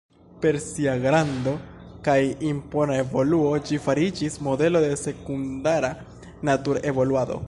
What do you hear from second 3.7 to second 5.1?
fariĝis modelo de